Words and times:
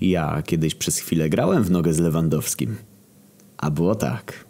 Ja 0.00 0.42
kiedyś 0.42 0.74
przez 0.74 0.98
chwilę 0.98 1.28
grałem 1.28 1.62
w 1.62 1.70
nogę 1.70 1.92
z 1.92 1.98
Lewandowskim. 1.98 2.76
A 3.58 3.70
było 3.70 3.94
tak. 3.94 4.46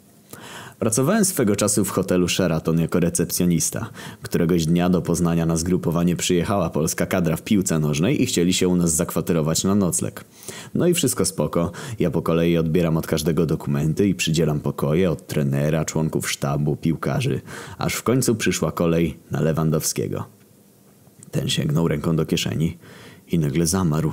Pracowałem 0.79 1.25
swego 1.25 1.57
czasu 1.57 1.85
w 1.85 1.91
hotelu 1.91 2.29
Sheraton 2.29 2.81
jako 2.81 3.01
recepcjonista. 3.01 3.91
Któregoś 4.23 4.67
dnia 4.67 4.91
do 4.91 5.03
Poznania 5.03 5.47
na 5.47 5.57
zgrupowanie 5.57 6.17
przyjechała 6.17 6.71
polska 6.71 7.07
kadra 7.07 7.37
w 7.37 7.43
piłce 7.43 7.79
nożnej 7.79 8.23
i 8.23 8.27
chcieli 8.27 8.53
się 8.53 8.69
u 8.69 8.77
nas 8.77 8.95
zakwaterować 8.95 9.65
na 9.65 9.75
nocleg. 9.75 10.25
No 10.75 10.87
i 10.87 10.95
wszystko 10.95 11.25
spoko. 11.25 11.73
Ja 11.99 12.11
po 12.11 12.23
kolei 12.23 12.57
odbieram 12.57 12.97
od 12.97 13.07
każdego 13.07 13.47
dokumenty 13.47 14.09
i 14.09 14.15
przydzielam 14.15 14.61
pokoje 14.61 15.11
od 15.11 15.27
trenera, 15.27 15.85
członków 15.85 16.31
sztabu, 16.31 16.77
piłkarzy. 16.77 17.41
Aż 17.79 17.95
w 17.95 18.03
końcu 18.03 18.35
przyszła 18.35 18.73
kolej 18.73 19.19
na 19.31 19.41
Lewandowskiego. 19.41 20.25
Ten 21.31 21.49
sięgnął 21.49 21.89
ręką 21.89 22.17
do 22.17 22.27
kieszeni 22.27 22.79
i 23.29 23.39
nagle 23.39 23.67
zamarł. 23.67 24.13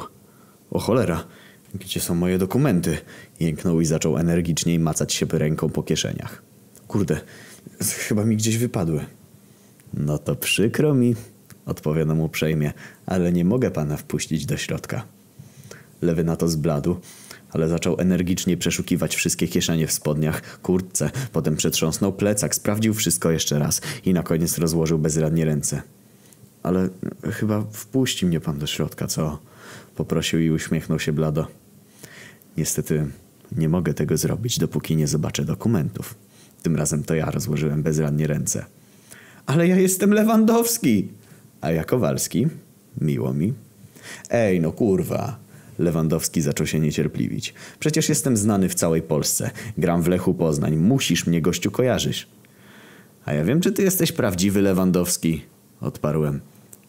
O 0.74 0.80
cholera, 0.80 1.24
gdzie 1.76 2.00
są 2.00 2.16
moje 2.16 2.38
dokumenty? 2.38 2.98
Jęknął 3.40 3.82
i 3.82 3.86
zaczął 3.86 4.18
energicznie 4.18 4.80
macać 4.80 5.14
się 5.14 5.26
ręką 5.32 5.70
po 5.70 5.84
kieszeniach. 5.84 6.44
Kurde, 6.88 7.22
chyba 8.08 8.26
mi 8.26 8.38
gdzieś 8.38 8.58
wypadły. 8.58 9.06
No 9.94 10.18
to 10.18 10.36
przykro 10.36 10.94
mi, 10.94 11.16
odpowiadam 11.66 12.20
uprzejmie, 12.20 12.74
ale 13.06 13.32
nie 13.32 13.46
mogę 13.46 13.72
pana 13.72 13.98
wpuścić 13.98 14.46
do 14.46 14.58
środka. 14.58 15.06
Lewy 16.02 16.24
na 16.24 16.36
to 16.36 16.48
zbladł, 16.48 16.96
ale 17.52 17.70
zaczął 17.70 18.00
energicznie 18.00 18.58
przeszukiwać 18.58 19.16
wszystkie 19.16 19.48
kieszenie 19.48 19.88
w 19.88 19.92
spodniach, 19.92 20.62
kurtce, 20.62 21.12
potem 21.32 21.56
przetrząsnął 21.56 22.14
plecak, 22.14 22.56
sprawdził 22.56 22.94
wszystko 22.94 23.32
jeszcze 23.32 23.60
raz 23.60 23.82
i 24.06 24.14
na 24.14 24.24
koniec 24.24 24.58
rozłożył 24.58 25.00
bezradnie 25.00 25.46
ręce. 25.46 25.82
Ale 26.64 26.90
chyba 27.32 27.62
wpuści 27.72 28.26
mnie 28.26 28.40
pan 28.40 28.60
do 28.60 28.68
środka, 28.68 29.08
co? 29.08 29.40
Poprosił 29.96 30.40
i 30.40 30.52
uśmiechnął 30.52 31.00
się 31.00 31.14
blado. 31.14 31.48
Niestety 32.58 33.06
nie 33.58 33.70
mogę 33.70 33.94
tego 33.94 34.18
zrobić, 34.18 34.60
dopóki 34.60 34.96
nie 34.96 35.08
zobaczę 35.08 35.46
dokumentów. 35.46 36.16
Tym 36.62 36.76
razem 36.76 37.04
to 37.04 37.16
ja 37.16 37.32
rozłożyłem 37.32 37.84
bezradnie 37.84 38.28
ręce. 38.28 38.66
Ale 39.46 39.68
ja 39.68 39.76
jestem 39.76 40.14
Lewandowski! 40.14 41.08
A 41.62 41.72
ja 41.72 41.84
Kowalski? 41.84 42.48
Miło 43.02 43.34
mi. 43.34 43.54
Ej, 44.30 44.62
no 44.62 44.72
kurwa. 44.72 45.40
Lewandowski 45.80 46.42
zaczął 46.42 46.68
się 46.68 46.80
niecierpliwić. 46.80 47.54
Przecież 47.80 48.10
jestem 48.10 48.38
znany 48.38 48.70
w 48.70 48.76
całej 48.76 49.02
Polsce. 49.02 49.52
Gram 49.78 50.02
w 50.02 50.08
Lechu 50.08 50.34
Poznań. 50.34 50.76
Musisz 50.76 51.28
mnie, 51.28 51.42
gościu, 51.42 51.72
kojarzyć. 51.72 52.28
A 53.26 53.34
ja 53.34 53.44
wiem, 53.44 53.62
czy 53.62 53.72
ty 53.72 53.84
jesteś 53.84 54.12
prawdziwy 54.12 54.62
Lewandowski. 54.62 55.46
Odparłem. 55.82 56.40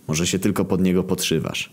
Może 0.09 0.27
się 0.27 0.39
tylko 0.39 0.65
pod 0.65 0.81
niego 0.81 1.05
podszywasz. 1.05 1.73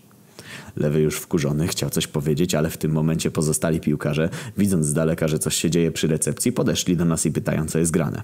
Lewy 0.76 1.02
już 1.02 1.16
wkurzony 1.16 1.68
chciał 1.68 1.90
coś 1.90 2.08
powiedzieć, 2.08 2.56
ale 2.56 2.70
w 2.70 2.78
tym 2.78 2.92
momencie 2.92 3.32
pozostali 3.32 3.80
piłkarze, 3.80 4.30
widząc 4.58 4.86
z 4.86 4.94
daleka, 4.94 5.28
że 5.28 5.40
coś 5.40 5.56
się 5.56 5.70
dzieje 5.70 5.92
przy 5.92 6.08
recepcji, 6.08 6.52
podeszli 6.52 6.98
do 6.98 7.06
nas 7.06 7.26
i 7.26 7.32
pytają, 7.32 7.66
co 7.66 7.80
jest 7.80 7.92
grane. 7.92 8.24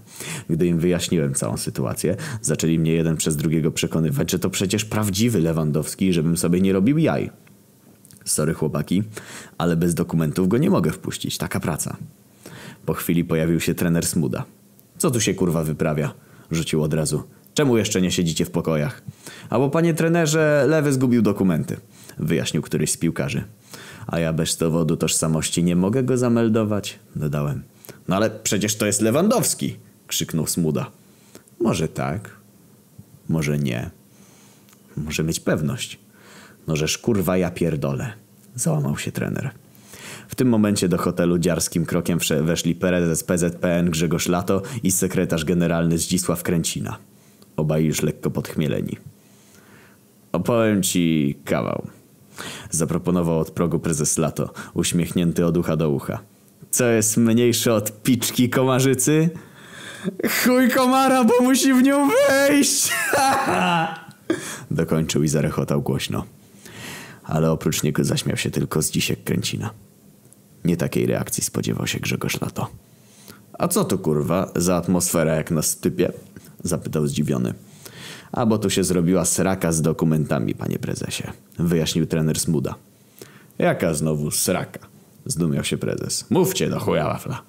Gdy 0.50 0.68
im 0.68 0.80
wyjaśniłem 0.80 1.34
całą 1.34 1.58
sytuację, 1.58 2.16
zaczęli 2.42 2.80
mnie 2.80 2.92
jeden 2.92 3.18
przez 3.18 3.36
drugiego 3.36 3.72
przekonywać, 3.72 4.32
że 4.32 4.40
to 4.40 4.50
przecież 4.50 4.86
prawdziwy 4.86 5.40
Lewandowski, 5.40 6.14
żebym 6.14 6.38
sobie 6.38 6.62
nie 6.62 6.74
robił 6.74 6.98
jaj. 6.98 7.30
Sorry 8.26 8.54
chłopaki, 8.54 9.04
ale 9.58 9.76
bez 9.76 9.94
dokumentów 9.94 10.48
go 10.48 10.58
nie 10.58 10.70
mogę 10.70 10.92
wpuścić, 10.92 11.38
taka 11.38 11.60
praca. 11.60 11.98
Po 12.86 12.94
chwili 12.94 13.26
pojawił 13.26 13.60
się 13.60 13.76
trener 13.76 14.06
Smuda. 14.06 14.46
Co 14.98 15.12
tu 15.12 15.20
się 15.20 15.34
kurwa 15.34 15.64
wyprawia? 15.64 16.14
Rzucił 16.52 16.84
od 16.84 16.94
razu. 16.94 17.24
Czemu 17.58 17.78
jeszcze 17.78 18.02
nie 18.02 18.12
siedzicie 18.12 18.46
w 18.46 18.52
pokojach? 18.52 19.02
Albo 19.50 19.70
panie 19.70 19.94
trenerze, 19.94 20.66
lewy 20.68 20.94
zgubił 20.94 21.22
dokumenty 21.22 21.78
wyjaśnił 22.20 22.62
któryś 22.62 22.92
z 22.92 22.98
piłkarzy. 22.98 23.44
A 24.08 24.20
ja 24.20 24.34
bez 24.34 24.58
dowodu 24.58 24.98
tożsamości 24.98 25.64
nie 25.64 25.76
mogę 25.76 26.04
go 26.04 26.18
zameldować, 26.18 27.00
dodałem. 27.16 27.64
No 28.08 28.16
ale 28.16 28.30
przecież 28.30 28.76
to 28.76 28.86
jest 28.86 29.02
Lewandowski, 29.02 29.78
krzyknął 30.08 30.48
Smuda. 30.48 30.92
Może 31.60 31.88
tak, 31.88 32.30
może 33.30 33.58
nie. 33.58 33.90
Może 34.98 35.24
mieć 35.24 35.40
pewność. 35.40 36.00
No 36.68 36.76
żeż 36.76 36.98
kurwa 36.98 37.38
ja 37.38 37.52
pierdolę. 37.52 38.14
Załamał 38.56 38.98
się 38.98 39.12
trener. 39.12 39.50
W 40.28 40.36
tym 40.36 40.50
momencie 40.50 40.90
do 40.90 40.98
hotelu 40.98 41.40
dziarskim 41.40 41.86
krokiem 41.86 42.20
weszli 42.42 42.76
prezes 42.76 43.24
PZPN 43.24 43.90
Grzegorz 43.90 44.28
Lato 44.28 44.62
i 44.84 44.92
sekretarz 44.92 45.46
generalny 45.46 45.98
Zdzisław 45.98 46.44
Kręcina. 46.44 46.98
Obaj 47.58 47.86
już 47.86 48.02
lekko 48.02 48.32
podchmieleni. 48.32 48.98
Opowiem 50.32 50.84
ci 50.84 51.36
kawał. 51.46 51.88
Zaproponował 52.70 53.40
od 53.40 53.52
progu 53.52 53.80
prezes 53.80 54.18
Lato, 54.18 54.54
uśmiechnięty 54.74 55.46
od 55.46 55.58
ucha 55.58 55.78
do 55.78 55.90
ucha. 55.90 56.20
Co 56.72 56.86
jest 56.86 57.18
mniejsze 57.18 57.74
od 57.74 58.02
piczki 58.02 58.50
komarzycy? 58.50 59.30
Chuj 60.44 60.70
komara, 60.70 61.24
bo 61.24 61.34
musi 61.42 61.74
w 61.74 61.84
nią 61.84 62.10
wejść! 62.10 62.94
Dokończył 64.72 65.24
i 65.24 65.28
zarechotał 65.28 65.82
głośno. 65.82 66.24
Ale 67.24 67.52
oprócz 67.52 67.84
niego 67.84 68.04
zaśmiał 68.04 68.38
się 68.38 68.52
tylko 68.52 68.82
z 68.82 68.92
dzisiek 68.92 69.24
Kręcina. 69.24 69.70
Nie 70.66 70.78
takiej 70.78 71.06
reakcji 71.06 71.44
spodziewał 71.44 71.88
się 71.88 72.00
Grzegorz 72.00 72.42
Lato. 72.42 72.68
A 73.54 73.68
co 73.68 73.86
to 73.86 73.98
kurwa 73.98 74.52
za 74.56 74.76
atmosfera 74.76 75.36
jak 75.36 75.52
na 75.52 75.62
stypie? 75.62 76.12
Zapytał 76.68 77.08
zdziwiony. 77.08 77.54
A 78.32 78.46
bo 78.46 78.58
tu 78.58 78.70
się 78.70 78.84
zrobiła 78.84 79.26
sraka 79.26 79.72
z 79.72 79.82
dokumentami, 79.82 80.56
panie 80.56 80.80
prezesie, 80.80 81.24
wyjaśnił 81.60 82.08
trener 82.08 82.40
Smuda. 82.40 82.76
Jaka 83.60 83.94
znowu 83.94 84.32
sraka? 84.32 84.80
Zdumiał 85.26 85.64
się 85.64 85.78
prezes. 85.78 86.26
Mówcie 86.30 86.70
do 86.70 86.80
chuja 86.80 87.06
wafla. 87.06 87.42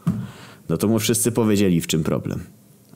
No 0.68 0.76
to 0.76 0.88
mu 0.88 0.98
wszyscy 0.98 1.32
powiedzieli 1.32 1.80
w 1.80 1.86
czym 1.86 2.02
problem. 2.02 2.44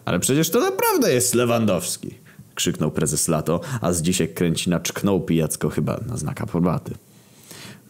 Ale 0.05 0.21
przecież 0.21 0.51
to 0.51 0.61
naprawdę 0.61 1.13
jest 1.13 1.35
Lewandowski! 1.35 2.15
Krzyknął 2.55 2.91
prezes 2.91 3.29
Lato, 3.29 3.61
a 3.81 3.93
z 3.93 4.03
dzisiaj 4.03 4.29
kręci 4.29 4.71
naczknął 4.71 5.21
pijacko 5.21 5.69
chyba 5.69 6.01
na 6.07 6.17
znak 6.17 6.41
aprobaty. 6.41 6.95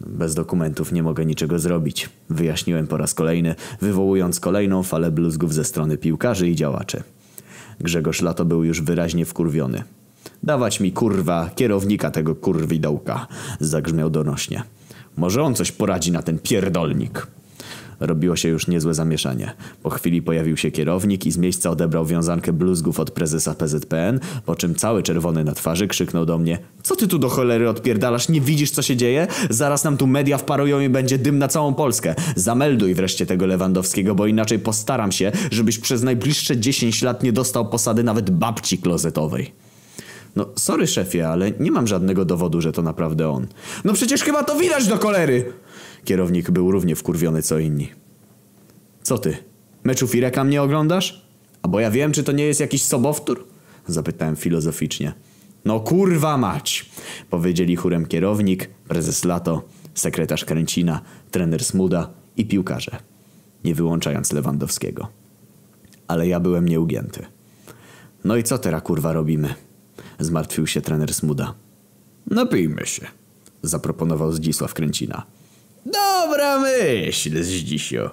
Bez 0.00 0.34
dokumentów 0.34 0.92
nie 0.92 1.02
mogę 1.02 1.26
niczego 1.26 1.58
zrobić, 1.58 2.08
wyjaśniłem 2.30 2.86
po 2.86 2.96
raz 2.96 3.14
kolejny, 3.14 3.54
wywołując 3.80 4.40
kolejną 4.40 4.82
falę 4.82 5.10
bluzgów 5.10 5.54
ze 5.54 5.64
strony 5.64 5.98
piłkarzy 5.98 6.48
i 6.48 6.56
działaczy. 6.56 7.02
Grzegorz 7.82 8.22
Lato 8.22 8.44
był 8.44 8.64
już 8.64 8.82
wyraźnie 8.82 9.24
wkurwiony. 9.24 9.82
Dawać 10.42 10.80
mi 10.80 10.92
kurwa 10.92 11.50
kierownika 11.54 12.10
tego 12.10 12.34
kurwidołka, 12.34 13.26
zagrzmiał 13.60 14.10
donośnie. 14.10 14.62
Może 15.16 15.42
on 15.42 15.54
coś 15.54 15.72
poradzi 15.72 16.12
na 16.12 16.22
ten 16.22 16.38
pierdolnik. 16.38 17.26
Robiło 18.02 18.36
się 18.36 18.48
już 18.48 18.68
niezłe 18.68 18.94
zamieszanie. 18.94 19.52
Po 19.82 19.90
chwili 19.90 20.22
pojawił 20.22 20.56
się 20.56 20.70
kierownik 20.70 21.26
i 21.26 21.32
z 21.32 21.36
miejsca 21.36 21.70
odebrał 21.70 22.06
wiązankę 22.06 22.52
bluzgów 22.52 23.00
od 23.00 23.10
prezesa 23.10 23.54
PZPN, 23.54 24.20
po 24.46 24.56
czym 24.56 24.74
cały 24.74 25.02
czerwony 25.02 25.44
na 25.44 25.52
twarzy 25.52 25.88
krzyknął 25.88 26.26
do 26.26 26.38
mnie 26.38 26.58
Co 26.82 26.96
ty 26.96 27.08
tu 27.08 27.18
do 27.18 27.28
cholery 27.28 27.68
odpierdalasz? 27.68 28.28
Nie 28.28 28.40
widzisz 28.40 28.70
co 28.70 28.82
się 28.82 28.96
dzieje? 28.96 29.26
Zaraz 29.50 29.84
nam 29.84 29.96
tu 29.96 30.06
media 30.06 30.38
wparują 30.38 30.80
i 30.80 30.88
będzie 30.88 31.18
dym 31.18 31.38
na 31.38 31.48
całą 31.48 31.74
Polskę. 31.74 32.14
Zamelduj 32.36 32.94
wreszcie 32.94 33.26
tego 33.26 33.46
Lewandowskiego, 33.46 34.14
bo 34.14 34.26
inaczej 34.26 34.58
postaram 34.58 35.12
się, 35.12 35.32
żebyś 35.50 35.78
przez 35.78 36.02
najbliższe 36.02 36.56
10 36.56 37.02
lat 37.02 37.22
nie 37.22 37.32
dostał 37.32 37.68
posady 37.68 38.02
nawet 38.02 38.30
babci 38.30 38.78
klozetowej. 38.78 39.52
No, 40.36 40.46
sorry 40.56 40.86
szefie, 40.86 41.28
ale 41.28 41.50
nie 41.60 41.70
mam 41.70 41.86
żadnego 41.86 42.24
dowodu, 42.24 42.60
że 42.60 42.72
to 42.72 42.82
naprawdę 42.82 43.28
on. 43.28 43.46
No 43.84 43.92
przecież 43.92 44.22
chyba 44.22 44.44
to 44.44 44.56
widać 44.56 44.86
do 44.86 44.98
kolery! 44.98 45.52
Kierownik 46.04 46.50
był 46.50 46.70
równie 46.70 46.96
wkurwiony 46.96 47.42
co 47.42 47.58
inni. 47.58 47.88
Co 49.02 49.18
ty? 49.18 49.36
Meczu 49.84 50.06
Fireka 50.06 50.44
mnie 50.44 50.62
oglądasz? 50.62 51.26
A 51.62 51.68
bo 51.68 51.80
ja 51.80 51.90
wiem, 51.90 52.12
czy 52.12 52.24
to 52.24 52.32
nie 52.32 52.44
jest 52.44 52.60
jakiś 52.60 52.82
sobowtór? 52.82 53.46
Zapytałem 53.86 54.36
filozoficznie. 54.36 55.12
No 55.64 55.80
kurwa 55.80 56.36
mać! 56.36 56.90
Powiedzieli 57.30 57.76
chórem 57.76 58.06
kierownik, 58.06 58.70
prezes 58.88 59.24
Lato, 59.24 59.62
sekretarz 59.94 60.44
Kręcina, 60.44 61.00
trener 61.30 61.64
Smuda 61.64 62.10
i 62.36 62.46
piłkarze. 62.46 62.96
Nie 63.64 63.74
wyłączając 63.74 64.32
Lewandowskiego. 64.32 65.08
Ale 66.08 66.28
ja 66.28 66.40
byłem 66.40 66.68
nieugięty. 66.68 67.26
No 68.24 68.36
i 68.36 68.42
co 68.42 68.58
teraz 68.58 68.82
kurwa 68.82 69.12
robimy? 69.12 69.54
Zmartwił 70.18 70.66
się 70.66 70.80
trener 70.80 71.14
Smuda. 71.14 71.54
Napijmy 72.30 72.86
się, 72.86 73.06
zaproponował 73.62 74.32
Zdzisław 74.32 74.74
Kręcina. 74.74 75.26
Dobra 76.20 76.58
myśl, 76.58 77.42
Zdzisio. 77.42 78.10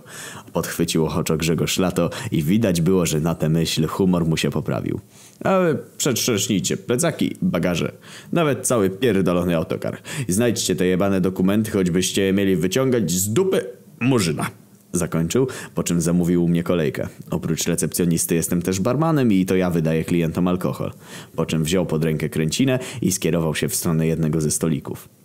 Podchwycił 0.54 1.06
ochoczo 1.06 1.38
Grzegorz 1.38 1.78
Lato 1.78 2.10
i 2.32 2.44
widać 2.44 2.82
było, 2.82 3.06
że 3.06 3.20
na 3.20 3.36
tę 3.36 3.50
myśl 3.50 3.88
humor 3.88 4.26
mu 4.26 4.38
się 4.38 4.50
poprawił. 4.50 5.00
Ale 5.44 5.76
przetrząśnijcie 5.98 6.78
plecaki, 6.78 7.36
bagaże. 7.42 7.92
Nawet 8.32 8.68
cały 8.68 8.90
pierdolony 8.90 9.56
autokar. 9.56 9.98
Znajdźcie 10.28 10.76
te 10.76 10.86
jebane 10.86 11.22
dokumenty, 11.22 11.72
choćbyście 11.72 12.22
je 12.22 12.34
mieli 12.34 12.56
wyciągać 12.56 13.12
z 13.12 13.34
dupy 13.34 13.66
murzyna. 14.00 14.50
Zakończył, 14.94 15.48
po 15.76 15.84
czym 15.84 16.02
zamówił 16.02 16.44
u 16.44 16.48
mnie 16.48 16.64
kolejkę. 16.64 17.08
Oprócz 17.32 17.68
recepcjonisty 17.68 18.36
jestem 18.36 18.62
też 18.62 18.80
barmanem 18.80 19.32
i 19.34 19.46
to 19.46 19.56
ja 19.56 19.70
wydaję 19.70 20.04
klientom 20.04 20.48
alkohol. 20.48 20.92
Po 21.36 21.46
czym 21.46 21.64
wziął 21.64 21.86
pod 21.86 22.04
rękę 22.04 22.30
kręcinę 22.30 22.80
i 23.02 23.12
skierował 23.12 23.56
się 23.56 23.70
w 23.70 23.76
stronę 23.76 24.08
jednego 24.08 24.42
ze 24.42 24.52
stolików. 24.52 25.19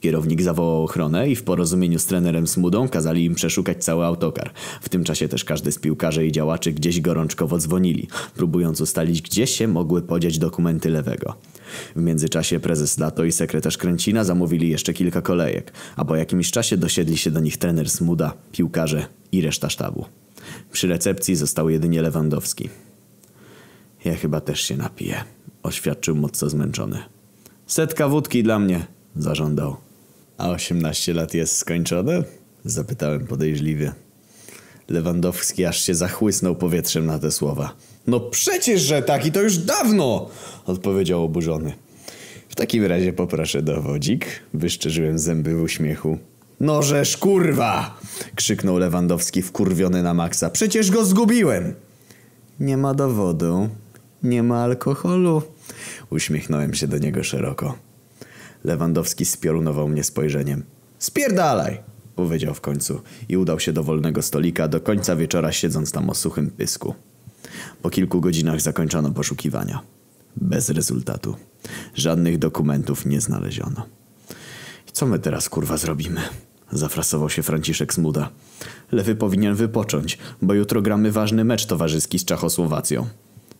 Kierownik 0.00 0.42
zawołał 0.42 0.84
ochronę 0.84 1.28
i 1.28 1.36
w 1.36 1.42
porozumieniu 1.42 1.98
z 1.98 2.06
trenerem 2.06 2.46
Smudą 2.46 2.88
kazali 2.88 3.24
im 3.24 3.34
przeszukać 3.34 3.84
cały 3.84 4.04
autokar. 4.04 4.50
W 4.80 4.88
tym 4.88 5.04
czasie 5.04 5.28
też 5.28 5.44
każdy 5.44 5.72
z 5.72 5.78
piłkarzy 5.78 6.26
i 6.26 6.32
działaczy 6.32 6.72
gdzieś 6.72 7.00
gorączkowo 7.00 7.58
dzwonili, 7.58 8.08
próbując 8.34 8.80
ustalić, 8.80 9.22
gdzie 9.22 9.46
się 9.46 9.68
mogły 9.68 10.02
podziać 10.02 10.38
dokumenty 10.38 10.90
lewego. 10.90 11.34
W 11.96 12.00
międzyczasie 12.00 12.60
prezes 12.60 12.98
Lato 12.98 13.24
i 13.24 13.32
sekretarz 13.32 13.78
Kręcina 13.78 14.24
zamówili 14.24 14.70
jeszcze 14.70 14.92
kilka 14.92 15.22
kolejek, 15.22 15.72
a 15.96 16.04
po 16.04 16.16
jakimś 16.16 16.50
czasie 16.50 16.76
dosiedli 16.76 17.16
się 17.16 17.30
do 17.30 17.40
nich 17.40 17.56
trener 17.56 17.90
Smuda, 17.90 18.32
piłkarze 18.52 19.06
i 19.32 19.40
reszta 19.40 19.70
sztabu. 19.70 20.04
Przy 20.72 20.86
recepcji 20.86 21.36
został 21.36 21.68
jedynie 21.68 22.02
Lewandowski. 22.02 22.68
Ja 24.04 24.14
chyba 24.14 24.40
też 24.40 24.60
się 24.60 24.76
napiję, 24.76 25.24
oświadczył 25.62 26.16
mocno 26.16 26.48
zmęczony. 26.48 26.98
Setka 27.66 28.08
wódki 28.08 28.42
dla 28.42 28.58
mnie, 28.58 28.86
zażądał. 29.16 29.87
A 30.38 30.50
18 30.50 31.14
lat 31.14 31.34
jest 31.34 31.56
skończone? 31.56 32.22
Zapytałem 32.64 33.26
podejrzliwie. 33.26 33.92
Lewandowski 34.88 35.64
aż 35.64 35.82
się 35.82 35.94
zachłysnął 35.94 36.56
powietrzem 36.56 37.06
na 37.06 37.18
te 37.18 37.30
słowa. 37.30 37.74
No 38.06 38.20
przecież, 38.20 38.82
że 38.82 39.02
tak 39.02 39.26
i 39.26 39.32
to 39.32 39.42
już 39.42 39.58
dawno! 39.58 40.28
Odpowiedział 40.66 41.24
oburzony. 41.24 41.72
W 42.48 42.54
takim 42.54 42.84
razie 42.84 43.12
poproszę 43.12 43.62
dowodzik. 43.62 44.26
Wyszczerzyłem 44.54 45.18
zęby 45.18 45.56
w 45.56 45.62
uśmiechu. 45.62 46.18
No 46.60 46.82
żeż 46.82 47.16
kurwa! 47.16 48.00
Krzyknął 48.34 48.78
Lewandowski 48.78 49.42
wkurwiony 49.42 50.02
na 50.02 50.14
maksa. 50.14 50.50
Przecież 50.50 50.90
go 50.90 51.04
zgubiłem! 51.04 51.74
Nie 52.60 52.76
ma 52.76 52.94
dowodu. 52.94 53.68
Nie 54.22 54.42
ma 54.42 54.62
alkoholu. 54.62 55.42
Uśmiechnąłem 56.10 56.74
się 56.74 56.88
do 56.88 56.98
niego 56.98 57.24
szeroko. 57.24 57.87
Lewandowski 58.64 59.24
spiorunował 59.24 59.88
mnie 59.88 60.04
spojrzeniem. 60.04 60.64
Spierdalaj! 60.98 61.80
Powiedział 62.16 62.54
w 62.54 62.60
końcu 62.60 63.00
i 63.28 63.36
udał 63.36 63.60
się 63.60 63.72
do 63.72 63.82
wolnego 63.84 64.22
stolika, 64.22 64.68
do 64.68 64.80
końca 64.80 65.16
wieczora 65.16 65.52
siedząc 65.52 65.92
tam 65.92 66.10
o 66.10 66.14
suchym 66.14 66.50
pysku. 66.50 66.94
Po 67.82 67.90
kilku 67.90 68.20
godzinach 68.20 68.60
zakończono 68.60 69.10
poszukiwania. 69.10 69.80
Bez 70.36 70.70
rezultatu. 70.70 71.36
Żadnych 71.94 72.38
dokumentów 72.38 73.06
nie 73.06 73.20
znaleziono. 73.20 73.86
Co 74.92 75.06
my 75.06 75.18
teraz 75.18 75.48
kurwa 75.48 75.76
zrobimy? 75.76 76.20
Zafrasował 76.72 77.30
się 77.30 77.42
Franciszek 77.42 77.94
Smuda. 77.94 78.30
Lewy 78.92 79.14
powinien 79.14 79.54
wypocząć, 79.54 80.18
bo 80.42 80.54
jutro 80.54 80.82
gramy 80.82 81.12
ważny 81.12 81.44
mecz 81.44 81.66
towarzyski 81.66 82.18
z 82.18 82.24
Czechosłowacją. 82.24 83.06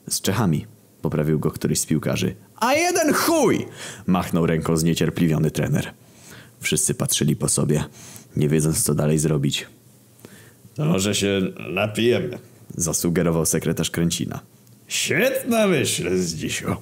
Z 0.09 0.21
Czechami, 0.21 0.67
poprawił 1.03 1.39
go 1.39 1.51
któryś 1.51 1.81
z 1.81 1.87
piłkarzy. 1.87 2.35
A 2.57 2.75
jeden 2.75 3.15
chuj! 3.15 3.67
Machnął 4.07 4.47
ręką 4.47 4.77
zniecierpliwiony 4.77 5.51
trener. 5.51 5.93
Wszyscy 6.61 6.95
patrzyli 6.95 7.37
po 7.37 7.49
sobie, 7.49 7.85
nie 8.37 8.49
wiedząc 8.49 8.83
co 8.83 8.95
dalej 8.95 9.19
zrobić. 9.19 9.67
To 10.75 10.85
może 10.85 11.15
się 11.15 11.41
napijemy. 11.71 12.39
Zasugerował 12.77 13.47
sekretarz 13.47 13.91
Kręcina. 13.91 14.41
Świetna 14.89 15.67
myśl 15.67 16.17
z 16.17 16.35
dzisiu. 16.35 16.77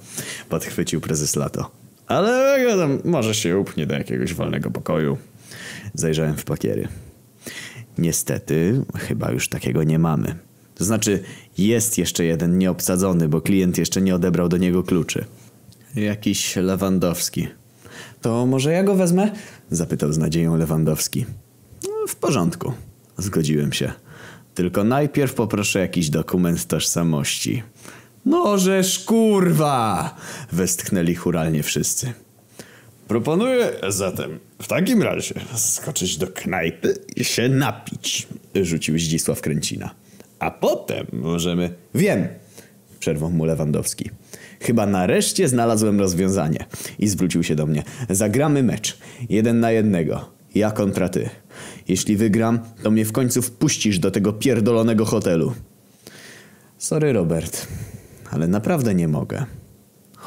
Podchwycił 0.49 1.01
prezes 1.01 1.37
Lato. 1.37 1.71
Ale 2.07 2.59
może 3.05 3.35
się 3.35 3.59
upnie 3.59 3.87
do 3.87 3.95
jakiegoś 3.95 4.35
wolnego 4.35 4.71
pokoju. 4.71 5.19
Zajrzałem 5.95 6.37
w 6.37 6.45
pakiery. 6.45 6.89
Niestety, 7.99 8.85
chyba 8.99 9.31
już 9.33 9.49
takiego 9.49 9.83
nie 9.83 9.99
mamy. 9.99 10.35
To 10.77 10.85
znaczy, 10.85 11.23
jest 11.59 11.99
jeszcze 11.99 12.25
jeden 12.25 12.59
nieobsadzony, 12.59 13.29
bo 13.29 13.41
klient 13.41 13.79
jeszcze 13.79 14.03
nie 14.03 14.15
odebrał 14.15 14.49
do 14.49 14.57
niego 14.57 14.83
kluczy. 14.83 15.25
Jakiś 15.95 16.57
Lewandowski. 16.57 17.49
To 18.21 18.47
może 18.47 18.73
ja 18.73 18.83
go 18.83 18.95
wezmę? 18.95 19.31
Zapytał 19.71 20.13
z 20.13 20.19
nadzieją 20.19 20.57
Lewandowski. 20.57 21.27
No, 21.83 22.07
w 22.09 22.17
porządku. 22.17 22.73
Zgodziłem 23.19 23.73
się. 23.73 23.93
Tylko 24.55 24.85
najpierw 24.85 25.35
poproszę 25.35 25.79
jakiś 25.79 26.11
dokument 26.11 26.67
tożsamości. 26.67 27.63
No 28.25 28.59
żeż 28.59 28.99
kurwa! 28.99 30.15
Westchnęli 30.53 31.15
churalnie 31.15 31.63
wszyscy. 31.63 32.13
Proponuję 33.09 33.73
zatem 33.89 34.39
w 34.63 34.69
takim 34.69 35.03
razie 35.03 35.35
skoczyć 35.57 36.17
do 36.17 36.27
knajpy 36.27 36.99
i 37.17 37.25
się 37.25 37.49
napić, 37.49 38.29
rzucił 38.55 38.99
Zdzisław 38.99 39.41
Kręcina. 39.41 39.95
A 40.39 40.51
potem 40.51 41.07
możemy... 41.13 41.75
Wiem, 41.95 42.29
przerwał 42.99 43.31
mu 43.31 43.45
Lewandowski. 43.45 44.11
Chyba 44.61 44.87
nareszcie 44.87 45.49
znalazłem 45.49 46.01
rozwiązanie. 46.01 46.65
I 46.99 47.09
zwrócił 47.09 47.43
się 47.43 47.55
do 47.55 47.67
mnie. 47.67 47.83
Zagramy 48.11 48.63
mecz. 48.63 48.99
Jeden 49.29 49.61
na 49.61 49.71
jednego. 49.71 50.29
Ja 50.55 50.71
kontra 50.71 51.09
ty. 51.09 51.31
Jeśli 51.89 52.17
wygram, 52.17 52.59
to 52.83 52.91
mnie 52.91 53.05
w 53.05 53.13
końcu 53.13 53.43
wpuścisz 53.43 53.99
do 53.99 54.11
tego 54.11 54.33
pierdolonego 54.33 55.05
hotelu. 55.05 55.53
Sorry, 56.79 57.13
Robert, 57.13 57.67
ale 58.31 58.49
naprawdę 58.49 58.95
nie 58.95 59.09
mogę. 59.09 59.45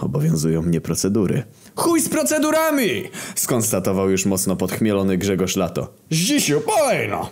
Obowiązują 0.02 0.62
mnie 0.62 0.82
procedury. 0.82 1.44
Chuj 1.76 2.02
z 2.02 2.10
procedurami! 2.10 3.04
Skonstatował 3.36 4.10
już 4.10 4.26
mocno 4.26 4.56
podchmielony 4.56 5.18
Grzegorz 5.18 5.56
Lato. 5.56 5.94
Zdzisiu, 6.10 6.62
polejno! 6.62 7.30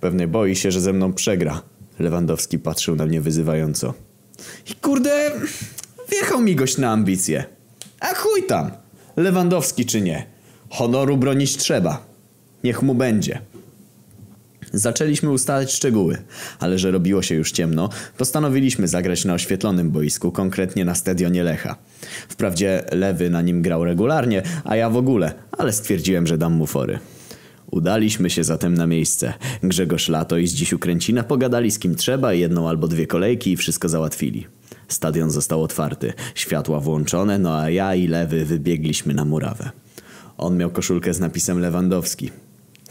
Pewnie 0.00 0.28
boi 0.28 0.56
się, 0.56 0.70
że 0.70 0.80
ze 0.80 0.92
mną 0.92 1.12
przegra. 1.12 1.62
Lewandowski 1.98 2.58
patrzył 2.58 2.96
na 2.96 3.06
mnie 3.06 3.20
wyzywająco. 3.20 3.94
I 4.70 4.74
kurde, 4.74 5.30
wjechał 6.10 6.40
mi 6.40 6.56
gość 6.56 6.78
na 6.78 6.90
ambicje. 6.90 7.44
A 8.00 8.14
chuj 8.14 8.42
tam, 8.46 8.70
Lewandowski 9.16 9.86
czy 9.86 10.00
nie. 10.00 10.26
Honoru 10.70 11.16
bronić 11.16 11.56
trzeba. 11.56 12.06
Niech 12.64 12.82
mu 12.82 12.94
będzie. 12.94 13.40
Zaczęliśmy 14.72 15.30
ustalać 15.30 15.72
szczegóły, 15.72 16.18
ale 16.58 16.78
że 16.78 16.90
robiło 16.90 17.22
się 17.22 17.34
już 17.34 17.52
ciemno, 17.52 17.88
postanowiliśmy 18.18 18.88
zagrać 18.88 19.24
na 19.24 19.34
oświetlonym 19.34 19.90
boisku, 19.90 20.32
konkretnie 20.32 20.84
na 20.84 20.94
stadionie 20.94 21.42
Lecha. 21.42 21.76
Wprawdzie 22.28 22.84
Lewy 22.92 23.30
na 23.30 23.42
nim 23.42 23.62
grał 23.62 23.84
regularnie, 23.84 24.42
a 24.64 24.76
ja 24.76 24.90
w 24.90 24.96
ogóle, 24.96 25.34
ale 25.58 25.72
stwierdziłem, 25.72 26.26
że 26.26 26.38
dam 26.38 26.52
mu 26.52 26.66
fory. 26.66 26.98
Udaliśmy 27.74 28.30
się 28.30 28.44
zatem 28.44 28.74
na 28.74 28.86
miejsce. 28.86 29.32
Grzegorz 29.62 30.08
Lato 30.08 30.38
i 30.38 30.46
Zdzisiu 30.46 30.78
Kręcina 30.78 31.22
pogadali 31.22 31.70
z 31.70 31.78
kim 31.78 31.94
trzeba, 31.94 32.32
jedną 32.32 32.68
albo 32.68 32.88
dwie 32.88 33.06
kolejki 33.06 33.52
i 33.52 33.56
wszystko 33.56 33.88
załatwili. 33.88 34.46
Stadion 34.88 35.30
został 35.30 35.62
otwarty, 35.62 36.12
światła 36.34 36.80
włączone, 36.80 37.38
no 37.38 37.58
a 37.58 37.70
ja 37.70 37.94
i 37.94 38.06
Lewy 38.06 38.44
wybiegliśmy 38.44 39.14
na 39.14 39.24
murawę. 39.24 39.70
On 40.38 40.56
miał 40.56 40.70
koszulkę 40.70 41.14
z 41.14 41.20
napisem 41.20 41.60
Lewandowski. 41.60 42.30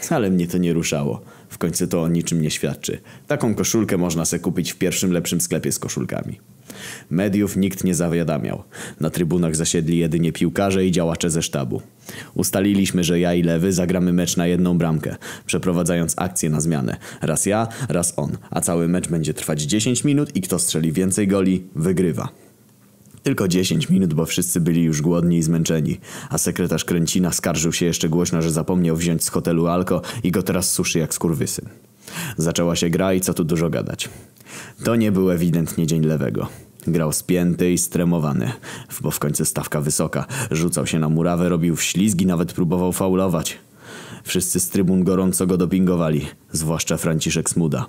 Ale 0.09 0.29
mnie 0.29 0.47
to 0.47 0.57
nie 0.57 0.73
ruszało. 0.73 1.21
W 1.49 1.57
końcu 1.57 1.87
to 1.87 2.01
o 2.01 2.07
niczym 2.07 2.41
nie 2.41 2.51
świadczy. 2.51 2.97
Taką 3.27 3.55
koszulkę 3.55 3.97
można 3.97 4.25
se 4.25 4.39
kupić 4.39 4.71
w 4.73 4.77
pierwszym 4.77 5.11
lepszym 5.11 5.41
sklepie 5.41 5.71
z 5.71 5.79
koszulkami. 5.79 6.39
Mediów 7.09 7.57
nikt 7.57 7.83
nie 7.83 7.95
zawiadamiał. 7.95 8.63
Na 8.99 9.09
trybunach 9.09 9.55
zasiedli 9.55 9.97
jedynie 9.97 10.31
piłkarze 10.31 10.85
i 10.85 10.91
działacze 10.91 11.29
ze 11.29 11.41
sztabu. 11.41 11.81
Ustaliliśmy, 12.33 13.03
że 13.03 13.19
ja 13.19 13.33
i 13.33 13.43
Lewy 13.43 13.73
zagramy 13.73 14.13
mecz 14.13 14.37
na 14.37 14.47
jedną 14.47 14.77
bramkę, 14.77 15.15
przeprowadzając 15.45 16.13
akcję 16.17 16.49
na 16.49 16.61
zmianę. 16.61 16.97
Raz 17.21 17.45
ja, 17.45 17.67
raz 17.89 18.13
on, 18.17 18.37
a 18.51 18.61
cały 18.61 18.87
mecz 18.87 19.07
będzie 19.07 19.33
trwać 19.33 19.61
10 19.61 20.03
minut 20.03 20.35
i 20.35 20.41
kto 20.41 20.59
strzeli 20.59 20.91
więcej 20.91 21.27
goli, 21.27 21.63
wygrywa. 21.75 22.29
Tylko 23.23 23.47
10 23.47 23.89
minut, 23.89 24.13
bo 24.13 24.25
wszyscy 24.25 24.61
byli 24.61 24.83
już 24.83 25.01
głodni 25.01 25.37
i 25.37 25.43
zmęczeni, 25.43 25.99
a 26.29 26.37
sekretarz 26.37 26.85
Kręcina 26.85 27.31
skarżył 27.31 27.73
się 27.73 27.85
jeszcze 27.85 28.09
głośno, 28.09 28.41
że 28.41 28.51
zapomniał 28.51 28.95
wziąć 28.95 29.23
z 29.23 29.29
hotelu 29.29 29.67
alko 29.67 30.01
i 30.23 30.31
go 30.31 30.43
teraz 30.43 30.71
suszy 30.71 30.99
jak 30.99 31.13
skurwysyn. 31.13 31.65
Zaczęła 32.37 32.75
się 32.75 32.89
gra 32.89 33.13
i 33.13 33.21
co 33.21 33.33
tu 33.33 33.43
dużo 33.43 33.69
gadać. 33.69 34.09
To 34.83 34.95
nie 34.95 35.11
był 35.11 35.31
ewidentnie 35.31 35.87
dzień 35.87 36.05
lewego. 36.05 36.47
Grał 36.87 37.11
spięty 37.11 37.71
i 37.71 37.77
stremowany, 37.77 38.51
bo 39.01 39.11
w 39.11 39.19
końcu 39.19 39.45
stawka 39.45 39.81
wysoka. 39.81 40.25
Rzucał 40.51 40.87
się 40.87 40.99
na 40.99 41.09
murawę, 41.09 41.49
robił 41.49 41.75
wślizgi, 41.75 42.25
nawet 42.25 42.53
próbował 42.53 42.93
faulować. 42.93 43.57
Wszyscy 44.23 44.59
z 44.59 44.69
trybun 44.69 45.03
gorąco 45.03 45.47
go 45.47 45.57
dopingowali, 45.57 46.27
zwłaszcza 46.51 46.97
Franciszek 46.97 47.49
Smuda. 47.49 47.85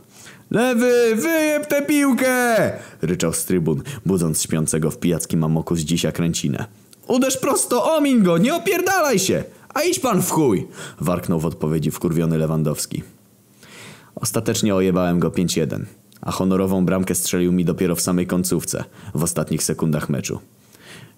Lewy, 0.51 1.17
wyjeb 1.17 1.67
tę 1.67 1.83
piłkę! 1.83 2.73
ryczał 3.03 3.33
z 3.33 3.45
trybun, 3.45 3.83
budząc 4.07 4.43
śpiącego 4.43 4.91
w 4.91 4.99
pijackim 4.99 5.45
amoku 5.45 5.77
z 5.77 5.81
dzisia 5.81 6.13
kręcinę. 6.13 6.67
Uderz 7.09 7.37
prosto, 7.37 7.95
omin 7.97 8.23
go, 8.23 8.39
nie 8.39 8.55
opierdalaj 8.55 9.19
się! 9.19 9.45
A 9.75 9.83
idź 9.83 9.99
pan 9.99 10.23
w 10.23 10.31
chuj! 10.31 10.67
warknął 11.01 11.41
w 11.41 11.47
odpowiedzi 11.47 11.91
wkurwiony 11.91 12.39
Lewandowski. 12.39 13.03
Ostatecznie 14.15 14.75
ojebałem 14.75 15.19
go 15.19 15.31
5-1, 15.31 15.85
a 16.21 16.33
honorową 16.33 16.87
bramkę 16.87 17.15
strzelił 17.15 17.53
mi 17.53 17.65
dopiero 17.65 17.95
w 17.95 18.01
samej 18.01 18.27
końcówce, 18.27 18.85
w 19.15 19.23
ostatnich 19.23 19.63
sekundach 19.63 20.09
meczu. 20.09 20.41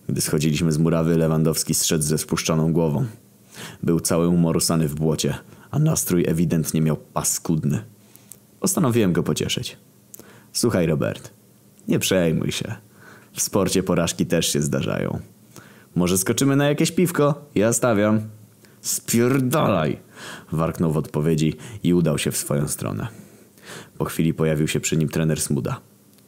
Gdy 0.09 0.21
schodziliśmy 0.21 0.73
z 0.73 0.79
murawy, 0.79 1.17
Lewandowski 1.17 1.75
zszedł 1.75 2.05
ze 2.05 2.19
spuszczoną 2.19 2.73
głową. 2.73 3.07
Był 3.83 4.01
cały 4.01 4.29
umorusany 4.29 4.89
w 4.89 4.95
błocie, 4.95 5.35
a 5.71 5.79
nastrój 5.79 6.25
ewidentnie 6.29 6.81
miał 6.81 6.97
paskudny. 6.97 7.83
Postanowiłem 8.61 9.13
go 9.13 9.23
pocieszyć. 9.23 9.77
Słuchaj, 10.53 10.87
Robert, 10.87 11.31
nie 11.89 11.99
przejmuj 11.99 12.53
się. 12.53 12.75
W 13.33 13.43
sporcie 13.43 13.83
porażki 13.83 14.27
też 14.27 14.53
się 14.53 14.63
zdarzają. 14.63 15.19
Może 15.95 16.19
skoczymy 16.19 16.57
na 16.57 16.69
jakieś 16.69 16.93
piwko? 16.93 17.45
Ja 17.55 17.73
stawiam. 17.73 18.21
Spierdalaj! 18.81 20.06
Warknął 20.53 20.93
w 20.93 20.97
odpowiedzi 20.97 21.55
i 21.83 21.95
udał 21.95 22.19
się 22.19 22.31
w 22.31 22.37
swoją 22.37 22.69
stronę. 22.69 23.09
Po 23.99 24.05
chwili 24.05 24.35
pojawił 24.35 24.69
się 24.69 24.81
przy 24.81 24.97
nim 24.97 25.09
trener 25.09 25.41
Smuda. 25.41 25.81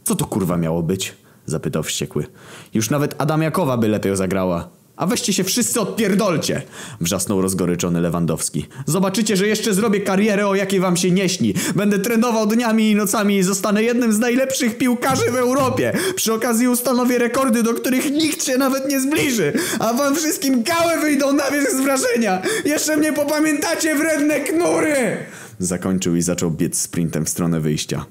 Co 0.05 0.15
to 0.17 0.25
kurwa 0.25 0.57
miało 0.57 0.83
być? 0.83 1.15
Zapytał 1.47 1.83
wściekły. 1.83 2.27
Już 2.75 2.91
nawet 2.91 3.15
Adamiakowa 3.19 3.77
by 3.77 3.89
lepiej 3.89 4.17
zagrała. 4.17 4.69
A 4.99 5.07
weźcie 5.07 5.33
się 5.33 5.45
wszyscy 5.45 5.81
odpierdolcie! 5.81 6.63
Wrzasnął 7.01 7.43
rozgoryczony 7.43 8.01
Lewandowski. 8.01 8.67
Zobaczycie, 8.87 9.37
że 9.37 9.47
jeszcze 9.47 9.75
zrobię 9.75 10.01
karierę, 10.01 10.47
o 10.47 10.55
jakiej 10.55 10.81
wam 10.81 10.97
się 10.97 11.11
nie 11.11 11.29
śni. 11.29 11.55
Będę 11.77 11.99
trenował 11.99 12.47
dniami 12.47 12.91
i 12.91 12.95
nocami 12.95 13.37
i 13.37 13.43
zostanę 13.43 13.83
jednym 13.83 14.13
z 14.13 14.19
najlepszych 14.19 14.79
piłkarzy 14.79 15.31
w 15.31 15.37
Europie. 15.37 15.93
Przy 16.17 16.33
okazji 16.33 16.69
ustanowię 16.69 17.19
rekordy, 17.19 17.63
do 17.63 17.75
których 17.75 18.11
nikt 18.11 18.45
się 18.45 18.59
nawet 18.59 18.89
nie 18.89 19.01
zbliży. 19.01 19.53
A 19.79 19.93
wam 19.93 20.17
wszystkim 20.17 20.63
gałe 20.63 21.01
wyjdą 21.01 21.33
na 21.33 21.51
wierzch 21.51 21.73
z 21.73 21.81
wrażenia. 21.81 22.43
Jeszcze 22.65 22.97
mnie 22.97 23.13
popamiętacie, 23.13 23.95
wredne 23.95 24.41
knury! 24.41 25.17
Zakończył 25.59 26.17
i 26.17 26.23
zaczął 26.23 26.51
biec 26.51 26.79
sprintem 26.79 27.25
w 27.25 27.29
stronę 27.29 27.61
wyjścia. 27.61 28.07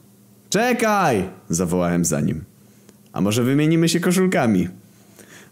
Czekaj! 0.49 1.29
Zawołałem 1.49 2.05
za 2.05 2.21
nim. 2.21 2.43
A 3.13 3.21
może 3.21 3.43
wymienimy 3.43 3.89
się 3.89 3.99
koszulkami? 3.99 4.67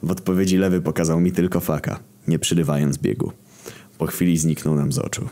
W 0.03 0.11
odpowiedzi 0.11 0.57
lewy 0.57 0.81
pokazał 0.81 1.19
mi 1.19 1.31
tylko 1.31 1.59
faka, 1.59 1.99
nie 2.27 2.39
przerywając 2.39 2.97
biegu. 2.97 3.31
Po 3.97 4.05
chwili 4.05 4.37
zniknął 4.37 4.75
nam 4.75 4.91
z 4.91 4.99
oczu. 4.99 5.29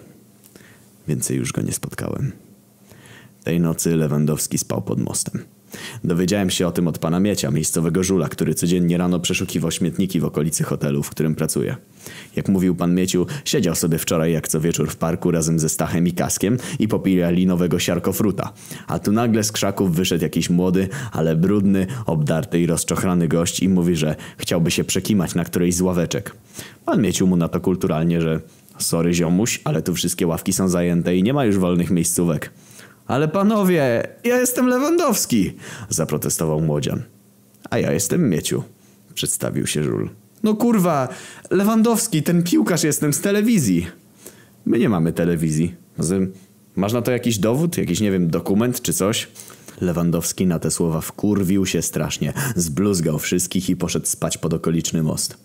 Więcej 1.08 1.38
już 1.38 1.52
go 1.52 1.62
nie 1.62 1.74
spotkałem. 1.74 2.32
Tej 3.44 3.60
nocy 3.60 3.96
Lewandowski 3.96 4.58
spał 4.58 4.82
pod 4.82 5.00
mostem. 5.00 5.44
Dowiedziałem 6.04 6.50
się 6.50 6.68
o 6.68 6.72
tym 6.72 6.88
od 6.88 6.98
pana 6.98 7.20
Miecia, 7.20 7.52
miejscowego 7.52 8.04
żula, 8.04 8.30
który 8.30 8.54
codziennie 8.54 8.98
rano 8.98 9.20
przeszukiwał 9.20 9.72
śmietniki 9.72 10.20
w 10.20 10.26
okolicy 10.26 10.64
hotelu, 10.64 11.04
w 11.04 11.10
którym 11.10 11.36
pracuje. 11.36 11.76
Jak 12.36 12.50
mówił 12.50 12.76
pan 12.76 12.96
Mieciu, 12.96 13.26
siedział 13.46 13.76
sobie 13.76 13.98
wczoraj 13.98 14.34
jak 14.34 14.48
co 14.48 14.62
wieczór 14.62 14.90
w 14.90 14.96
parku 14.96 15.32
razem 15.32 15.60
ze 15.60 15.70
Stachem 15.70 16.08
i 16.08 16.12
Kaskiem 16.12 16.58
i 16.80 16.88
popijali 16.88 17.46
nowego 17.46 17.80
siarkofruta. 17.80 18.54
A 18.88 19.00
tu 19.00 19.12
nagle 19.12 19.44
z 19.44 19.52
krzaków 19.52 19.96
wyszedł 19.96 20.24
jakiś 20.24 20.50
młody, 20.50 20.88
ale 21.12 21.36
brudny, 21.36 21.88
obdarty 22.06 22.60
i 22.60 22.66
rozczochrany 22.66 23.28
gość 23.28 23.60
i 23.60 23.70
mówi, 23.70 23.96
że 23.96 24.16
chciałby 24.38 24.72
się 24.72 24.84
przekimać 24.84 25.36
na 25.36 25.46
którejś 25.46 25.76
z 25.76 25.82
ławeczek. 25.82 26.36
Pan 26.86 27.02
Mieciu 27.02 27.28
mu 27.28 27.36
na 27.36 27.48
to 27.48 27.60
kulturalnie, 27.60 28.22
że 28.22 28.40
sorry 28.78 29.14
ziomuś, 29.14 29.62
ale 29.64 29.82
tu 29.82 29.94
wszystkie 29.94 30.28
ławki 30.28 30.54
są 30.54 30.68
zajęte 30.68 31.16
i 31.16 31.24
nie 31.24 31.34
ma 31.34 31.46
już 31.46 31.58
wolnych 31.58 31.92
miejscówek. 31.92 32.52
Ale 33.08 33.28
panowie, 33.28 34.08
ja 34.24 34.40
jestem 34.40 34.68
Lewandowski, 34.68 35.54
zaprotestował 35.90 36.62
młodzian. 36.62 37.04
A 37.70 37.78
ja 37.78 37.92
jestem 37.92 38.30
Mieciu, 38.30 38.64
przedstawił 39.14 39.68
się 39.68 39.84
żul. 39.84 40.10
No 40.44 40.56
kurwa, 40.56 41.08
Lewandowski, 41.50 42.24
ten 42.24 42.44
piłkarz 42.44 42.84
jestem 42.84 43.14
z 43.14 43.22
telewizji. 43.22 43.88
My 44.66 44.80
nie 44.80 44.90
mamy 44.90 45.14
telewizji. 45.14 45.76
Masz 46.76 46.94
na 46.94 47.02
to 47.02 47.12
jakiś 47.12 47.38
dowód, 47.38 47.78
jakiś, 47.78 48.00
nie 48.00 48.12
wiem, 48.12 48.30
dokument 48.30 48.82
czy 48.82 48.94
coś? 48.94 49.28
Lewandowski 49.82 50.48
na 50.48 50.60
te 50.60 50.72
słowa 50.72 51.02
wkurwił 51.02 51.66
się 51.66 51.82
strasznie, 51.82 52.34
zbluzgał 52.56 53.20
wszystkich 53.20 53.70
i 53.70 53.76
poszedł 53.76 54.06
spać 54.06 54.38
pod 54.38 54.54
okoliczny 54.54 55.04
most. 55.04 55.38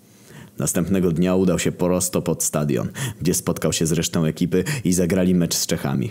Następnego 0.59 1.13
dnia 1.13 1.35
udał 1.35 1.59
się 1.59 1.73
prosto 1.73 2.23
pod 2.23 2.45
stadion, 2.45 2.89
gdzie 3.21 3.35
spotkał 3.35 3.73
się 3.73 3.87
z 3.87 3.93
resztą 3.93 4.25
ekipy 4.25 4.65
i 4.85 4.93
zagrali 4.93 5.35
mecz 5.35 5.55
z 5.55 5.67
Czechami. 5.67 6.11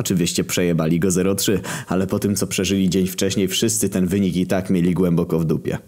Oczywiście 0.00 0.44
przejebali 0.44 1.00
go 1.00 1.08
0-3, 1.08 1.58
ale 1.86 2.06
po 2.06 2.18
tym 2.18 2.36
co 2.36 2.46
przeżyli 2.46 2.90
dzień 2.90 3.06
wcześniej 3.06 3.48
wszyscy 3.48 3.88
ten 3.88 4.06
wynik 4.06 4.36
i 4.36 4.46
tak 4.46 4.70
mieli 4.70 4.94
głęboko 4.94 5.38
w 5.38 5.44
dupie. 5.44 5.78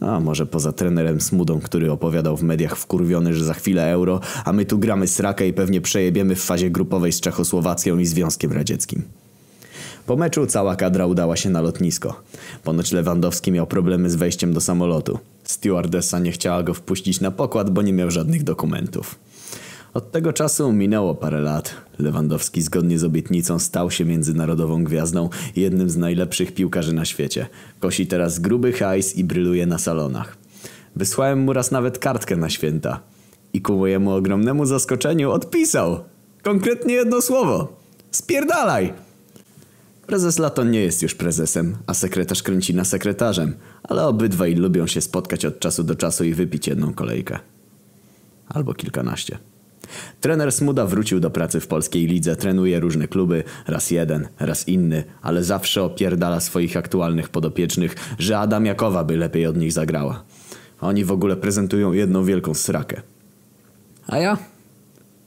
A 0.00 0.20
może 0.20 0.46
poza 0.46 0.72
trenerem 0.72 1.20
Smudą, 1.20 1.60
który 1.60 1.92
opowiadał 1.92 2.36
w 2.36 2.42
mediach 2.42 2.76
wkurwiony, 2.76 3.34
że 3.34 3.44
za 3.44 3.54
chwilę 3.54 3.92
euro, 3.92 4.20
a 4.44 4.52
my 4.52 4.64
tu 4.64 4.78
gramy 4.78 5.08
srakę 5.08 5.48
i 5.48 5.52
pewnie 5.52 5.80
przejebiemy 5.80 6.34
w 6.34 6.42
fazie 6.42 6.70
grupowej 6.70 7.12
z 7.12 7.20
Czechosłowacją 7.20 7.98
i 7.98 8.06
Związkiem 8.06 8.52
Radzieckim. 8.52 9.02
Po 10.06 10.16
meczu 10.16 10.46
cała 10.46 10.76
kadra 10.76 11.06
udała 11.06 11.36
się 11.36 11.50
na 11.50 11.60
lotnisko. 11.60 12.22
Ponoć 12.64 12.92
Lewandowski 12.92 13.52
miał 13.52 13.66
problemy 13.66 14.10
z 14.10 14.14
wejściem 14.14 14.52
do 14.52 14.60
samolotu. 14.60 15.18
Stewardessa 15.44 16.18
nie 16.18 16.32
chciała 16.32 16.62
go 16.62 16.74
wpuścić 16.74 17.20
na 17.20 17.30
pokład, 17.30 17.70
bo 17.70 17.82
nie 17.82 17.92
miał 17.92 18.10
żadnych 18.10 18.44
dokumentów. 18.44 19.18
Od 19.94 20.10
tego 20.10 20.32
czasu 20.32 20.72
minęło 20.72 21.14
parę 21.14 21.40
lat. 21.40 21.74
Lewandowski 21.98 22.62
zgodnie 22.62 22.98
z 22.98 23.04
obietnicą 23.04 23.58
stał 23.58 23.90
się 23.90 24.04
międzynarodową 24.04 24.84
gwiazdą 24.84 25.28
i 25.56 25.60
jednym 25.60 25.90
z 25.90 25.96
najlepszych 25.96 26.54
piłkarzy 26.54 26.92
na 26.92 27.04
świecie. 27.04 27.46
Kosi 27.80 28.06
teraz 28.06 28.38
gruby 28.38 28.72
hajs 28.72 29.16
i 29.16 29.24
bryluje 29.24 29.66
na 29.66 29.78
salonach. 29.78 30.36
Wysłałem 30.96 31.38
mu 31.38 31.52
raz 31.52 31.70
nawet 31.70 31.98
kartkę 31.98 32.36
na 32.36 32.50
święta. 32.50 33.00
I 33.52 33.62
ku 33.62 33.76
mojemu 33.76 34.12
ogromnemu 34.12 34.66
zaskoczeniu 34.66 35.30
odpisał. 35.30 36.04
Konkretnie 36.42 36.94
jedno 36.94 37.22
słowo. 37.22 37.76
Spierdalaj! 38.10 38.92
Prezes 40.06 40.38
Laton 40.38 40.70
nie 40.70 40.80
jest 40.80 41.02
już 41.02 41.14
prezesem, 41.14 41.76
a 41.86 41.94
sekretarz 41.94 42.42
kręci 42.42 42.74
na 42.74 42.84
sekretarzem, 42.84 43.54
ale 43.82 44.06
obydwaj 44.06 44.54
lubią 44.54 44.86
się 44.86 45.00
spotkać 45.00 45.44
od 45.44 45.58
czasu 45.58 45.84
do 45.84 45.94
czasu 45.94 46.24
i 46.24 46.34
wypić 46.34 46.66
jedną 46.66 46.94
kolejkę. 46.94 47.38
Albo 48.48 48.74
kilkanaście. 48.74 49.38
Trener 50.20 50.52
Smuda 50.52 50.86
wrócił 50.86 51.20
do 51.20 51.30
pracy 51.30 51.60
w 51.60 51.66
polskiej 51.66 52.06
lidze, 52.06 52.36
trenuje 52.36 52.80
różne 52.80 53.08
kluby, 53.08 53.44
raz 53.66 53.90
jeden, 53.90 54.28
raz 54.40 54.68
inny, 54.68 55.04
ale 55.22 55.44
zawsze 55.44 55.82
opierdala 55.82 56.40
swoich 56.40 56.76
aktualnych 56.76 57.28
podopiecznych, 57.28 57.94
że 58.18 58.38
Adam 58.38 58.66
Jakowa 58.66 59.04
by 59.04 59.16
lepiej 59.16 59.46
od 59.46 59.56
nich 59.56 59.72
zagrała. 59.72 60.24
Oni 60.80 61.04
w 61.04 61.12
ogóle 61.12 61.36
prezentują 61.36 61.92
jedną 61.92 62.24
wielką 62.24 62.54
srakę. 62.54 63.02
A 64.06 64.18
ja? 64.18 64.38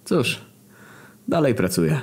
Cóż, 0.05 0.41
dalej 1.27 1.55
pracuję. 1.55 2.01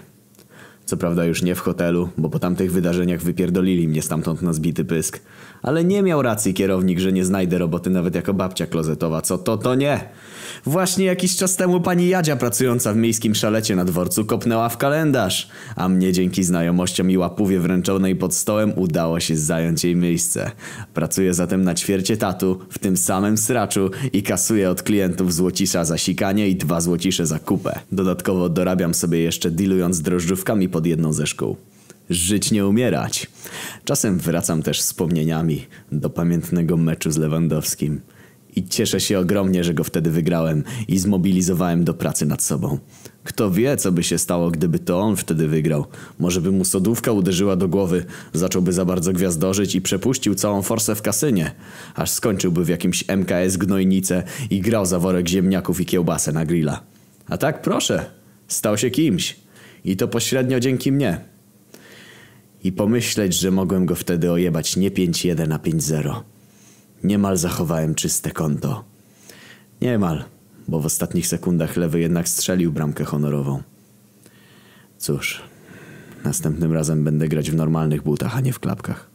Co 0.86 0.96
prawda 0.96 1.24
już 1.24 1.42
nie 1.42 1.54
w 1.54 1.60
hotelu, 1.60 2.08
bo 2.18 2.30
po 2.30 2.38
tamtych 2.38 2.72
wydarzeniach 2.72 3.22
wypierdolili 3.22 3.88
mnie 3.88 4.02
stamtąd 4.02 4.42
na 4.42 4.52
zbity 4.52 4.84
pysk. 4.84 5.20
Ale 5.62 5.84
nie 5.84 6.02
miał 6.02 6.22
racji 6.22 6.54
kierownik, 6.54 6.98
że 6.98 7.12
nie 7.12 7.24
znajdę 7.24 7.58
roboty 7.58 7.90
nawet 7.90 8.14
jako 8.14 8.34
babcia 8.34 8.66
klozetowa. 8.66 9.22
Co 9.22 9.38
to, 9.38 9.56
to 9.56 9.74
nie. 9.74 10.00
Właśnie 10.64 11.04
jakiś 11.04 11.36
czas 11.36 11.56
temu 11.56 11.80
pani 11.80 12.08
Jadzia 12.08 12.36
pracująca 12.36 12.92
w 12.92 12.96
miejskim 12.96 13.34
szalecie 13.34 13.76
na 13.76 13.84
dworcu 13.84 14.24
kopnęła 14.24 14.68
w 14.68 14.78
kalendarz. 14.78 15.48
A 15.76 15.88
mnie 15.88 16.12
dzięki 16.12 16.44
znajomościom 16.44 17.10
i 17.10 17.18
łapówie 17.18 17.60
wręczonej 17.60 18.16
pod 18.16 18.34
stołem 18.34 18.72
udało 18.76 19.20
się 19.20 19.36
zająć 19.36 19.84
jej 19.84 19.96
miejsce. 19.96 20.50
Pracuję 20.94 21.34
zatem 21.34 21.64
na 21.64 21.74
ćwiercie 21.74 22.16
tatu, 22.16 22.58
w 22.70 22.78
tym 22.78 22.96
samym 22.96 23.38
sraczu 23.38 23.90
i 24.12 24.22
kasuję 24.22 24.70
od 24.70 24.82
klientów 24.82 25.34
złocisza 25.34 25.84
za 25.84 25.98
sikanie 25.98 26.48
i 26.48 26.56
dwa 26.56 26.80
złocisze 26.80 27.26
za 27.26 27.38
kupę. 27.38 27.78
Dodatkowo 27.92 28.48
dorabiam 28.48 28.94
sobie 28.94 29.20
jeszcze 29.20 29.50
dealując 29.50 30.00
drożdżówkami 30.00 30.68
pod 30.74 30.86
jedną 30.86 31.12
ze 31.12 31.26
szkół. 31.26 31.56
Żyć 32.10 32.50
nie 32.52 32.66
umierać. 32.66 33.26
Czasem 33.84 34.18
wracam 34.18 34.62
też 34.62 34.80
wspomnieniami 34.80 35.66
do 35.92 36.10
pamiętnego 36.10 36.76
meczu 36.76 37.10
z 37.10 37.16
Lewandowskim. 37.16 38.00
I 38.56 38.64
cieszę 38.68 39.00
się 39.00 39.18
ogromnie, 39.18 39.64
że 39.64 39.74
go 39.74 39.84
wtedy 39.84 40.10
wygrałem 40.10 40.64
i 40.88 40.98
zmobilizowałem 40.98 41.84
do 41.84 41.94
pracy 41.94 42.26
nad 42.26 42.42
sobą. 42.42 42.78
Kto 43.24 43.50
wie, 43.50 43.76
co 43.76 43.92
by 43.92 44.02
się 44.02 44.18
stało, 44.18 44.50
gdyby 44.50 44.78
to 44.78 45.00
on 45.00 45.16
wtedy 45.16 45.48
wygrał. 45.48 45.86
Może 46.18 46.40
by 46.40 46.52
mu 46.52 46.64
sodówka 46.64 47.12
uderzyła 47.12 47.56
do 47.56 47.68
głowy, 47.68 48.04
zacząłby 48.32 48.72
za 48.72 48.84
bardzo 48.84 49.12
gwiazdorzyć 49.12 49.74
i 49.74 49.80
przepuścił 49.80 50.34
całą 50.34 50.62
forsę 50.62 50.94
w 50.94 51.02
kasynie. 51.02 51.54
Aż 51.94 52.10
skończyłby 52.10 52.64
w 52.64 52.68
jakimś 52.68 53.04
MKS 53.08 53.56
Gnojnice 53.56 54.22
i 54.50 54.60
grał 54.60 54.86
za 54.86 54.98
worek 54.98 55.28
ziemniaków 55.28 55.80
i 55.80 55.86
kiełbasę 55.86 56.32
na 56.32 56.44
grilla. 56.44 56.80
A 57.28 57.38
tak 57.38 57.62
proszę, 57.62 58.04
stał 58.48 58.78
się 58.78 58.90
kimś. 58.90 59.43
I 59.84 59.96
to 59.96 60.08
pośrednio 60.08 60.60
dzięki 60.60 60.92
mnie. 60.92 61.20
I 62.64 62.72
pomyśleć, 62.72 63.34
że 63.34 63.50
mogłem 63.50 63.86
go 63.86 63.94
wtedy 63.94 64.32
ojebać 64.32 64.76
nie 64.76 64.90
5-1, 64.90 65.54
a 65.54 65.58
5-0. 65.58 66.20
Niemal 67.04 67.36
zachowałem 67.36 67.94
czyste 67.94 68.30
konto. 68.30 68.84
Niemal, 69.80 70.24
bo 70.68 70.80
w 70.80 70.86
ostatnich 70.86 71.26
sekundach 71.26 71.76
lewy 71.76 72.00
jednak 72.00 72.28
strzelił 72.28 72.72
bramkę 72.72 73.04
honorową. 73.04 73.62
Cóż, 74.98 75.42
następnym 76.24 76.72
razem 76.72 77.04
będę 77.04 77.28
grać 77.28 77.50
w 77.50 77.54
normalnych 77.54 78.02
butach, 78.02 78.36
a 78.36 78.40
nie 78.40 78.52
w 78.52 78.60
klapkach. 78.60 79.13